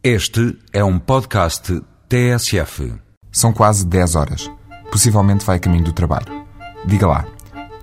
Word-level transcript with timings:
Este 0.00 0.56
é 0.72 0.84
um 0.84 0.96
podcast 0.96 1.82
TSF. 2.08 2.94
São 3.32 3.52
quase 3.52 3.84
10 3.84 4.14
horas. 4.14 4.48
Possivelmente 4.92 5.44
vai 5.44 5.56
a 5.56 5.58
caminho 5.58 5.82
do 5.82 5.92
trabalho. 5.92 6.46
Diga 6.86 7.08
lá, 7.08 7.24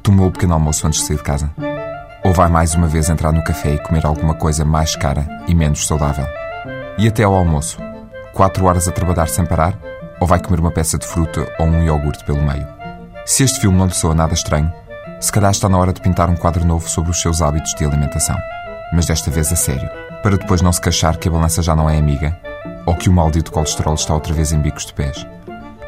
tomou 0.02 0.30
o 0.30 0.32
pequeno 0.32 0.54
almoço 0.54 0.88
antes 0.88 1.02
de 1.02 1.08
sair 1.08 1.18
de 1.18 1.24
casa? 1.24 1.54
Ou 2.24 2.32
vai 2.32 2.48
mais 2.50 2.74
uma 2.74 2.88
vez 2.88 3.10
entrar 3.10 3.34
no 3.34 3.44
café 3.44 3.74
e 3.74 3.84
comer 3.84 4.06
alguma 4.06 4.34
coisa 4.34 4.64
mais 4.64 4.96
cara 4.96 5.28
e 5.46 5.54
menos 5.54 5.86
saudável? 5.86 6.26
E 6.98 7.06
até 7.06 7.24
ao 7.24 7.36
almoço? 7.36 7.80
4 8.34 8.64
horas 8.64 8.88
a 8.88 8.94
trabalhar 8.94 9.28
sem 9.28 9.46
parar? 9.46 9.78
Ou 10.22 10.26
vai 10.26 10.42
comer 10.42 10.62
uma 10.62 10.72
peça 10.72 10.98
de 10.98 11.06
fruta 11.06 11.46
ou 11.60 11.68
um 11.68 11.84
iogurte 11.84 12.24
pelo 12.24 12.42
meio? 12.42 12.66
Se 13.26 13.44
este 13.44 13.60
filme 13.60 13.78
não 13.78 13.88
lhe 13.88 13.94
soa 13.94 14.16
nada 14.16 14.34
estranho, 14.34 14.72
se 15.20 15.34
calhar 15.34 15.52
está 15.52 15.68
na 15.68 15.78
hora 15.78 15.92
de 15.92 16.00
pintar 16.00 16.30
um 16.30 16.38
quadro 16.38 16.66
novo 16.66 16.88
sobre 16.88 17.12
os 17.12 17.20
seus 17.20 17.42
hábitos 17.42 17.74
de 17.74 17.84
alimentação. 17.84 18.38
Mas 18.96 19.08
desta 19.08 19.30
vez 19.30 19.52
a 19.52 19.58
sério 19.58 19.90
para 20.24 20.38
depois 20.38 20.62
não 20.62 20.72
se 20.72 20.82
queixar 20.82 21.18
que 21.18 21.28
a 21.28 21.32
balança 21.32 21.62
já 21.62 21.76
não 21.76 21.88
é 21.88 22.00
amiga 22.00 22.36
ou 22.86 22.96
que 22.96 23.10
o 23.10 23.14
maldito 23.14 23.52
colesterol 23.52 23.94
está 23.94 24.14
outra 24.14 24.34
vez 24.34 24.52
em 24.52 24.60
bicos 24.60 24.86
de 24.86 24.94
pés. 24.94 25.28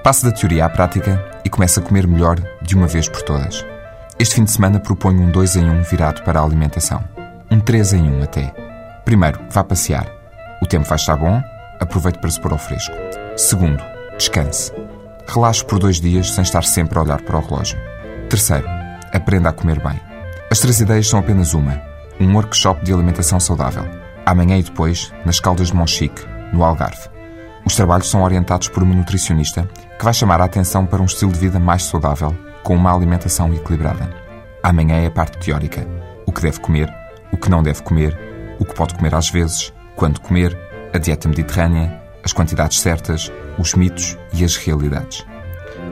Passe 0.04 0.26
da 0.26 0.32
teoria 0.32 0.66
à 0.66 0.70
prática 0.70 1.24
e 1.44 1.50
comece 1.50 1.80
a 1.80 1.82
comer 1.82 2.06
melhor 2.06 2.38
de 2.62 2.76
uma 2.76 2.86
vez 2.86 3.08
por 3.08 3.22
todas. 3.22 3.66
Este 4.20 4.36
fim 4.36 4.44
de 4.44 4.52
semana 4.52 4.80
proponho 4.80 5.22
um 5.22 5.32
2 5.32 5.56
em 5.56 5.70
1 5.70 5.84
virado 5.84 6.22
para 6.24 6.40
a 6.40 6.44
alimentação. 6.44 7.04
Um 7.50 7.60
3 7.60 7.94
em 7.94 8.12
1 8.12 8.24
até. 8.24 8.54
Primeiro, 9.06 9.40
vá 9.50 9.64
passear. 9.64 10.08
O 10.62 10.66
tempo 10.66 10.88
vai 10.88 10.98
estar 10.98 11.16
bom, 11.16 11.42
aproveite 11.80 12.20
para 12.20 12.30
se 12.30 12.42
pôr 12.42 12.52
ao 12.52 12.60
fresco. 12.60 12.94
Segundo, 13.38 13.84
descanse. 14.18 14.72
Relaxe 15.28 15.64
por 15.64 15.80
dois 15.80 16.02
dias 16.02 16.32
sem 16.32 16.44
estar 16.44 16.64
sempre 16.64 17.00
a 17.00 17.04
olhar 17.04 17.22
para 17.22 17.38
o 17.38 17.42
relógio. 17.42 17.80
Terceiro, 18.30 18.68
aprenda 19.14 19.50
a 19.50 19.54
comer 19.54 19.82
bem. 19.82 20.00
As 20.52 20.60
três 20.60 20.80
ideias 20.80 21.08
são 21.08 21.20
apenas 21.20 21.54
uma: 21.54 21.87
um 22.20 22.34
workshop 22.34 22.84
de 22.84 22.94
alimentação 22.94 23.40
saudável 23.40 24.08
amanhã 24.28 24.58
e 24.58 24.64
depois, 24.64 25.14
nas 25.26 25.40
Caldas 25.40 25.68
de 25.68 25.76
Monchique, 25.76 26.22
no 26.52 26.62
Algarve. 26.62 27.08
Os 27.66 27.78
trabalhos 27.78 28.10
são 28.10 28.24
orientados 28.24 28.68
por 28.68 28.84
uma 28.84 28.94
nutricionista 28.94 29.70
que 29.98 30.04
vai 30.04 30.14
chamar 30.14 30.42
a 30.42 30.44
atenção 30.44 30.86
para 30.86 31.02
um 31.02 31.06
estilo 31.06 31.32
de 31.32 31.40
vida 31.40 31.58
mais 31.60 31.84
saudável, 31.84 32.36
com 32.62 32.76
uma 32.76 32.94
alimentação 32.94 33.54
equilibrada. 33.54 34.10
Amanhã 34.62 34.96
é 34.98 35.08
a 35.08 35.12
parte 35.12 35.38
teórica: 35.38 35.88
o 36.26 36.34
que 36.34 36.42
deve 36.42 36.60
comer, 36.60 36.94
o 37.32 37.38
que 37.38 37.50
não 37.50 37.64
deve 37.64 37.82
comer, 37.84 38.20
o 38.60 38.66
que 38.66 38.76
pode 38.76 38.96
comer 38.96 39.16
às 39.16 39.30
vezes, 39.30 39.74
quando 39.96 40.20
comer, 40.20 40.58
a 40.94 40.98
dieta 40.98 41.30
mediterrânea, 41.30 42.02
as 42.22 42.34
quantidades 42.34 42.82
certas, 42.82 43.32
os 43.58 43.76
mitos 43.76 44.18
e 44.34 44.44
as 44.44 44.58
realidades. 44.58 45.26